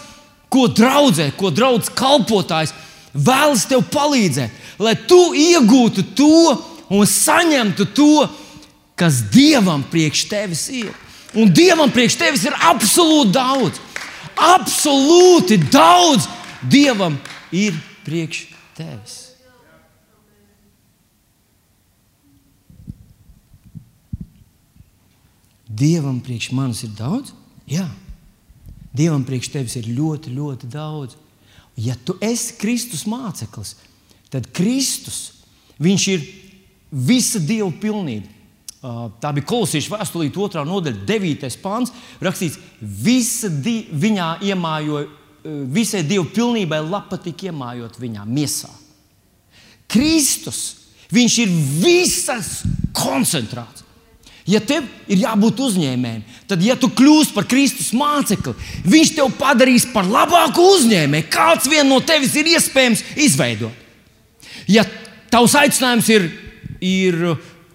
[0.53, 2.75] ko draudzē, ko draugs kalpotājs
[3.13, 6.55] vēlas tev palīdzēt, lai tu iegūtu to
[6.93, 8.29] un saņemtu to,
[8.97, 10.93] kas Dievam priekš tevis ir.
[11.35, 13.81] Un Dievam priekš tevis ir absolūti daudz.
[14.37, 16.29] Absolūti daudz
[16.63, 17.19] Dievam
[17.53, 17.77] ir
[18.07, 19.19] priekš tevis.
[25.73, 27.33] Dievam priekš manis ir daudz?
[27.67, 27.87] Jā.
[28.93, 31.17] Dievam priekš tevis ir ļoti, ļoti daudz.
[31.81, 33.79] Ja tu esi Kristus māceklis,
[34.29, 35.31] tad Kristus
[35.81, 36.27] ir
[36.93, 38.29] visa Dieva pilnība.
[38.83, 40.63] Tā bija kolosiešu vēstulīte, 2.
[40.67, 41.51] nodaļa, 9.
[41.63, 41.93] pāns.
[42.23, 45.07] Rakstīts, visa di, viņā iemājoja,
[45.71, 48.71] visai dievu pilnībai lapa tika iemājot viņā, miesā.
[49.93, 52.51] Kristus, viņš ir visas
[52.97, 53.87] koncentrāts.
[54.51, 58.57] Ja tev ir jābūt uzņēmējam, tad, ja tu kļūsi par Kristus mācekli,
[58.91, 61.29] viņš tev padarīs par labāku uzņēmēju.
[61.31, 63.71] Kāds vien no tevis ir iespējams izveidot?
[64.67, 64.83] Ja
[65.31, 66.27] tavs aicinājums ir,
[66.83, 67.23] ir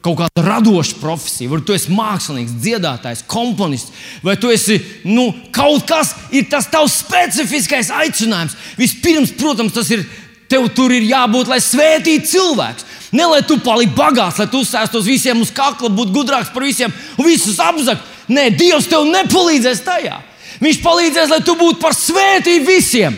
[0.07, 3.91] kaut kāda radoša profesija, vai tu esi mākslinieks, dziedātājs, komponists,
[4.23, 8.55] vai tu esi nu, kaut kas, ir tas tavs specifiskais aicinājums.
[8.79, 10.05] Vispirms, protams, tas ir
[10.51, 12.87] tev tur ir jābūt, lai svētītu cilvēks.
[13.15, 16.93] Ne lai tu paliktu bagāts, lai tu uzsēstos visiem uz kakla, būtu gudrāks par visiem
[17.17, 18.03] un visus apzakt.
[18.27, 20.19] Nē, Dievs tev nepalīdzēs tajā.
[20.59, 23.15] Viņš palīdzēs, lai tu būtu par svētību visiem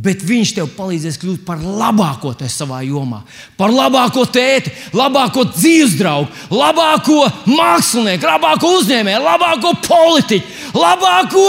[0.00, 3.20] bet viņš tev palīdzēs kļūt par labāko te savā jomā,
[3.58, 11.46] par labāko tēti, labāko dzīves draugu, labāko mākslinieku, labāko uzņēmēju, labāko politiķu, labāko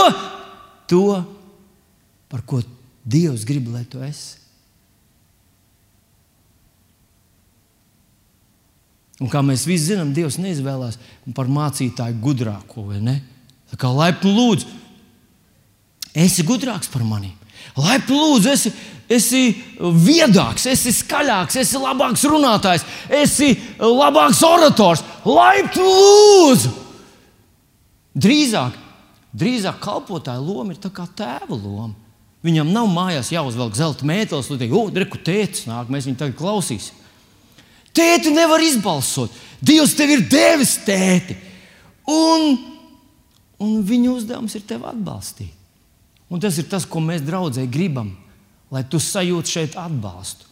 [0.92, 1.08] to,
[2.32, 2.62] par ko
[3.02, 4.38] Dievs grib, lai tu esi.
[9.22, 11.00] Un kā mēs visi zinām, Dievs neizvēlās
[11.38, 12.86] par mācītāju gudrāko,
[13.78, 14.70] kā laipni lūdzu,
[16.14, 17.32] esi gudrāks par mani.
[17.80, 18.71] Laipni lūdzu, esi,
[19.12, 19.43] esi
[19.80, 22.86] viedāks, esi skaļāks, esi labāks runātājs,
[23.21, 25.04] esi labāks orators.
[25.26, 26.78] Laipni lūdzu!
[28.21, 28.76] Drīzāk,
[29.32, 31.95] drīzāk kalpotāja loma ir tā kā tēva loma.
[32.41, 36.39] Viņam nav mājās jāuzvelk zelta mētelis, lai teikt, oh, reku tētis nāk, mēs viņu tagad
[36.39, 36.97] klausīsim.
[37.95, 39.34] Tēti nevar izbalsot.
[39.62, 41.36] Dievs tev ir devis tēti.
[42.10, 42.56] Un,
[43.62, 45.61] un viņu uzdevums ir tevi atbalstīt.
[46.32, 48.13] Un tas ir tas, ko mēs draudzē gribam,
[48.72, 50.48] lai tu sajūti šeit atbalstu,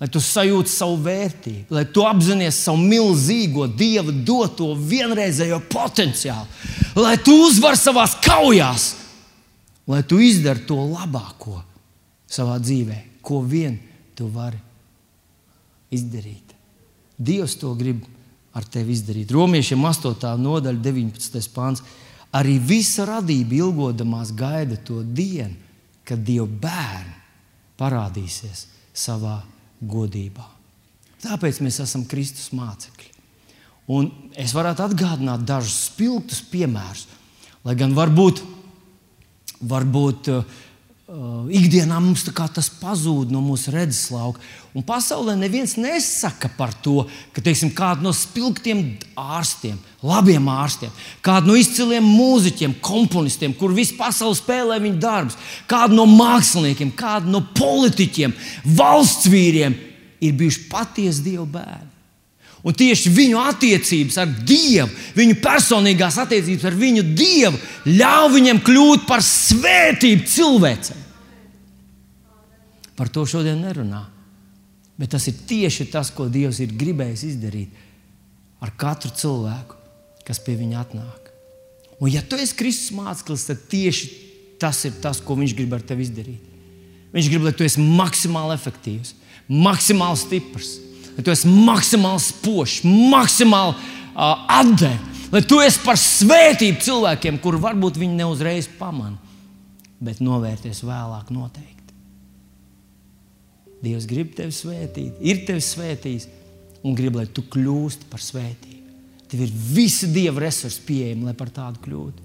[0.00, 6.44] lai tu sajūti savu vērtību, lai tu apzinājies savu milzīgo dieva doto vienreizējo potenciālu,
[7.00, 8.90] lai tu uzvari savā kaujās,
[9.88, 11.62] lai tu izdari to labāko
[12.28, 13.78] savā dzīvē, ko vien
[14.18, 14.60] tu vari
[15.94, 16.52] izdarīt.
[17.16, 18.02] Dievs to grib
[18.54, 19.32] ar tevi izdarīt.
[19.32, 20.34] Romiešiem 8.
[20.42, 21.48] nodaļa, 19.
[21.54, 21.82] pāns.
[22.34, 25.54] Arī visa radība ilgodamās gaida to dienu,
[26.04, 27.14] kad Dieva bērni
[27.78, 29.38] parādīsies savā
[29.80, 30.44] godībā.
[31.24, 33.10] Tāpēc mēs esam Kristus mācekļi.
[33.94, 34.08] Un
[34.40, 37.06] es varētu atgādināt dažus spilgtus piemērus,
[37.64, 38.40] lai gan varbūt,
[39.64, 40.44] varbūt uh,
[41.04, 44.40] Uh, ikdienā mums tas pazūd no mūsu redzeslauka.
[44.72, 47.02] Un pasaulē neviens nesaka par to,
[47.36, 48.80] ka teiksim, kāda no spilgtiem
[49.12, 50.88] ārstiem, labiem ārstiem,
[51.20, 55.36] kāda no izciliem mūziķiem, komponistiem, kur visa pasaule spēlē viņa darbus,
[55.68, 58.32] kāda no māksliniekiem, kāda no politiķiem,
[58.80, 59.76] valsts vīriem
[60.24, 61.92] ir bijuši patiesi dievu bērni.
[62.64, 67.58] Un tieši viņu attiecības ar Dievu, viņu personīgās attiecības ar viņu Dievu,
[67.90, 71.02] ļauj viņam kļūt par svētību cilvēcei.
[72.96, 74.06] Par to šodien nerunā.
[74.96, 77.82] Bet tas ir tieši tas, ko Dievs ir gribējis izdarīt
[78.64, 79.76] ar katru cilvēku,
[80.24, 81.28] kas pie viņa atnāk.
[81.98, 84.08] Un, ja tu esi Kristus māceklis, tad tieši
[84.62, 86.40] tas ir tas, ko Viņš grib ar tevi izdarīt.
[87.12, 89.12] Viņš grib, lai tu esi maksimāli efektīvs,
[89.52, 90.72] maksimāli stiprs
[91.16, 97.62] lai tu esi maksimāli spožs, maksimāli uh, atdevis, lai tu esi par svētību cilvēkiem, kurus
[97.64, 99.18] varbūt viņi neuzreiz pamana,
[100.04, 101.72] bet novērties vēlāk noteikti.
[103.84, 106.28] Dievs grib tevi svētīt, ir tevi svētījis
[106.84, 108.80] un grib, lai tu kļūsti par svētību.
[109.30, 112.24] Tev ir visi dieva resursi pieejami, lai par tādu kļūtu.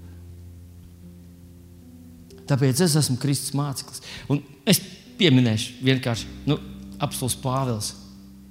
[2.50, 4.02] Tāpēc es esmu Kristus māceklis.
[4.30, 4.80] Un es
[5.20, 6.56] pieminēšu vienkārši nu,
[6.98, 7.92] apelsīns Pāvils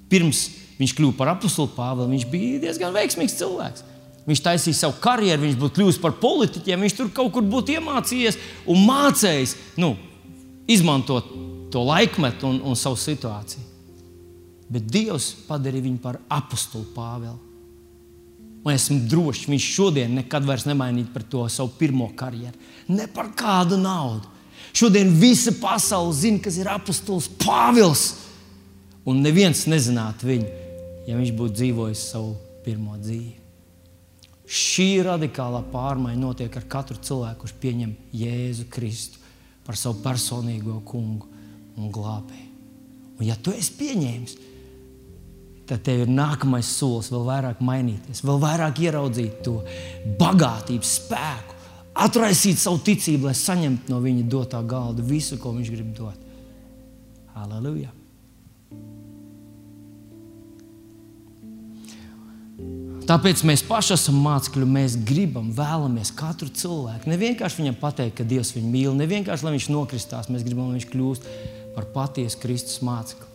[0.10, 0.48] pirms
[0.80, 3.86] viņš kļuva par apakstu Pāvilu, viņš bija diezgan veiksmīgs cilvēks.
[4.30, 8.38] Viņš taisīja savu karjeru, viņš būtu kļuvis par politiķiem, viņš tur kaut kur būtu iemācījies
[8.70, 9.96] un mācījis nu,
[10.70, 11.28] izmantot
[11.74, 13.66] to laikmetu un, un savu situāciju.
[14.70, 17.40] Bet Dievs padarīja viņu par apakstu Pāvilu.
[18.60, 22.54] Un esmu drošs, viņš šodien nekad vairs nemainītu par to savu pirmo karjeru.
[22.92, 24.28] Ne par kādu naudu.
[24.76, 28.12] Šodien visa pasaule zina, kas ir apustulis Pāvils
[29.08, 30.50] un neviens nezinātu viņu,
[31.08, 32.36] ja viņš būtu dzīvojis savu
[32.66, 33.38] pirmo dzīvi.
[34.50, 39.22] Šī radikālā pārmaiņa notiek ar katru cilvēku, kurš pieņem Jēzu Kristu
[39.66, 41.28] par savu personīgo kungu
[41.78, 42.48] un glābēju.
[43.20, 44.34] Un, ja tu esi pieņēmis,
[45.70, 49.60] tad tev ir nākamais solis vēl vairāk mainīties, vēl vairāk ieraudzīt to
[50.18, 51.60] bagātību, spēku,
[52.00, 56.28] atraisīt savu ticību, lai saņemtu no viņa dotā galda visu, ko viņš grib dot.
[57.38, 57.99] Halleluja!
[63.10, 67.10] Tāpēc mēs paši esam mācekļi, mēs gribam, vēlamies katru cilvēku.
[67.10, 70.68] Ne vienkārši viņam pateikt, ka Dievs viņu mīl, ne vienkārši lai viņš nokristās, mēs gribam,
[70.70, 71.26] lai viņš kļūst
[71.74, 73.26] par patiesu Kristus mācekli.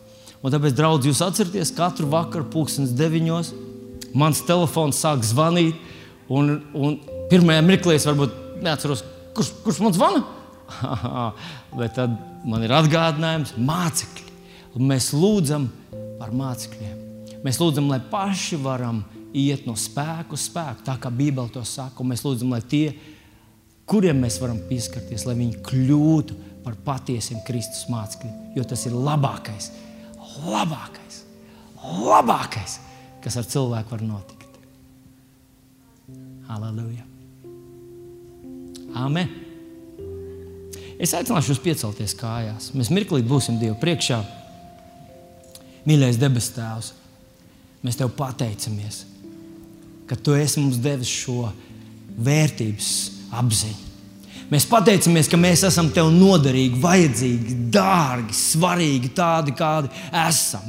[0.45, 3.51] Un tāpēc, draugi, jūs atcerieties, katru vakaru, pulkstenes deviņos,
[4.15, 5.81] mans telefons sāk zvanīt.
[6.31, 6.95] Un, un
[7.33, 9.03] pirmajā mirklī es varbūt neatceros,
[9.35, 10.23] kurš, kurš man zvana.
[11.81, 12.15] Bet tad
[12.47, 14.31] man ir atgādinājums, mācekļi.
[14.87, 15.67] Mēs lūdzam
[16.21, 17.43] par mācekļiem.
[17.43, 19.03] Mēs lūdzam, lai paši varam
[19.35, 22.07] iet no spēka uz spēku, tā kā Bībele to saka.
[22.07, 22.95] Mēs lūdzam, lai tie,
[23.91, 28.55] kuriem mēs varam pieskarties, lai viņi kļūtu par patiesiem Kristus mācekļiem.
[28.57, 29.71] Jo tas ir labākais,
[30.47, 31.23] labākais,
[31.83, 32.79] labākais,
[33.25, 34.61] kas ar cilvēku var notikt.
[36.49, 37.03] Halleluja!
[38.95, 39.41] Amen!
[40.95, 42.71] Es aicināšu jūs piecelties kājās.
[42.79, 44.21] Mēs mirklī būsim Dievu priekšā.
[45.85, 46.93] Mīļais debes Tēvs,
[47.83, 49.03] mēs Tev pateicamies!
[50.09, 51.49] Ka Tu esi mums devis šo
[52.21, 52.93] vērtības
[53.35, 53.83] apziņu.
[54.53, 59.91] Mēs pateicamies, ka mēs esam Tev noderīgi, vajadzīgi, dārgi, svarīgi, tādi kādi
[60.25, 60.67] esam.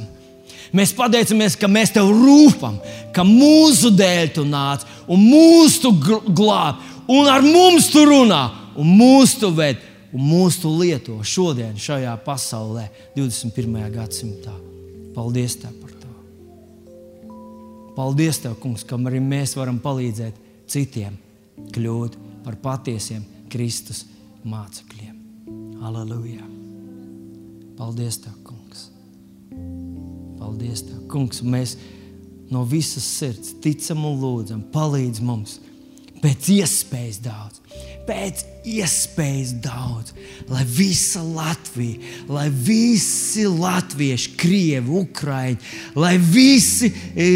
[0.76, 2.80] Mēs pateicamies, ka mēs Tev rūpam,
[3.14, 5.92] ka mūsu dēļ Tu nāc un mūsu
[6.26, 8.44] glābi, un ar mums Tu runā,
[8.76, 9.82] un mūsu Tu ved,
[10.16, 12.88] un mūsu Tu lieto šodien, šajā pasaulē,
[13.18, 13.82] 21.
[13.94, 14.56] gadsimtā.
[15.14, 15.85] Paldies Tev!
[17.96, 20.36] Paldies, Tev, Kungs, ka arī mēs varam palīdzēt
[20.68, 21.16] citiem
[21.72, 24.04] kļūt par patiesiem Kristus
[24.44, 25.14] mācekļiem.
[25.80, 26.44] Aleluja!
[27.78, 28.90] Paldies, Tev, Kungs!
[30.36, 31.40] Paldies, Tev, Kungs!
[31.40, 31.78] Mēs
[32.52, 35.56] no visas sirds ticam un lūdzam, palīdz mums
[36.20, 37.62] pēc iespējas daudz.
[38.06, 40.12] Pēc iespējas daudz,
[40.50, 42.00] lai visa Latvija,
[42.30, 45.58] lai visi latvieši, krievi, ukrāņi,
[45.98, 47.28] lai visi e,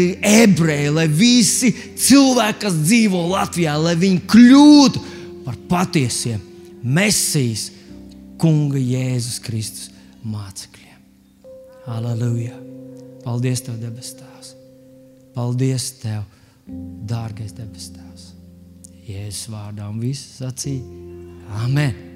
[0.43, 5.05] ebreji, lai visi cilvēki, kas dzīvo Latvijā, lai viņi kļūtu
[5.45, 6.41] par patiesiem
[6.81, 7.69] Mēsīs,
[8.41, 9.91] Kunga Jēzus Kristus
[10.25, 10.97] mācekļiem.
[11.93, 12.57] Aleluja!
[13.21, 14.55] Paldies, Tev, debes Tēvs!
[15.35, 16.23] Paldies, Tev,
[17.09, 18.10] dārgais debes Tēvs!
[19.07, 20.85] Jēzus vārdā un viss sacīja
[21.63, 22.10] Amen!